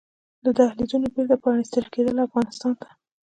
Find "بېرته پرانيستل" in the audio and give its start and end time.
1.15-1.85